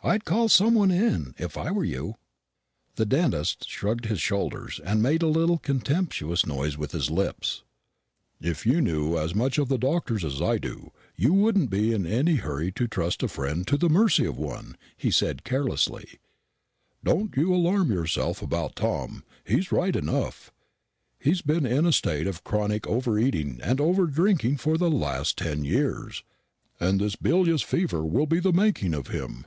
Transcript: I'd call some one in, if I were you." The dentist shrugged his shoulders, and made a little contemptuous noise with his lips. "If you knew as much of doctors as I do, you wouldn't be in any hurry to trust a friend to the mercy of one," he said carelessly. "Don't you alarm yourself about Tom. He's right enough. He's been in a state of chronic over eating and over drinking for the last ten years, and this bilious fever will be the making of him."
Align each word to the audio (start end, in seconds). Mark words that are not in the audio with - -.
I'd 0.00 0.24
call 0.24 0.48
some 0.48 0.74
one 0.74 0.90
in, 0.90 1.34
if 1.38 1.58
I 1.58 1.70
were 1.70 1.84
you." 1.84 2.14
The 2.96 3.04
dentist 3.04 3.68
shrugged 3.68 4.06
his 4.06 4.22
shoulders, 4.22 4.80
and 4.82 5.02
made 5.02 5.20
a 5.20 5.26
little 5.28 5.58
contemptuous 5.58 6.46
noise 6.46 6.78
with 6.78 6.92
his 6.92 7.10
lips. 7.10 7.62
"If 8.40 8.64
you 8.64 8.80
knew 8.80 9.18
as 9.18 9.34
much 9.34 9.58
of 9.58 9.68
doctors 9.80 10.24
as 10.24 10.40
I 10.40 10.56
do, 10.56 10.92
you 11.14 11.34
wouldn't 11.34 11.68
be 11.68 11.92
in 11.92 12.06
any 12.06 12.36
hurry 12.36 12.72
to 12.72 12.86
trust 12.88 13.22
a 13.22 13.28
friend 13.28 13.66
to 13.66 13.76
the 13.76 13.90
mercy 13.90 14.24
of 14.24 14.38
one," 14.38 14.78
he 14.96 15.10
said 15.10 15.44
carelessly. 15.44 16.20
"Don't 17.04 17.36
you 17.36 17.52
alarm 17.54 17.92
yourself 17.92 18.40
about 18.40 18.76
Tom. 18.76 19.24
He's 19.44 19.72
right 19.72 19.94
enough. 19.96 20.50
He's 21.18 21.42
been 21.42 21.66
in 21.66 21.84
a 21.84 21.92
state 21.92 22.26
of 22.28 22.44
chronic 22.44 22.86
over 22.86 23.18
eating 23.18 23.60
and 23.62 23.78
over 23.78 24.06
drinking 24.06 24.56
for 24.56 24.78
the 24.78 24.90
last 24.90 25.36
ten 25.36 25.64
years, 25.66 26.22
and 26.80 26.98
this 27.00 27.14
bilious 27.16 27.60
fever 27.60 28.06
will 28.06 28.26
be 28.26 28.40
the 28.40 28.52
making 28.54 28.94
of 28.94 29.08
him." 29.08 29.44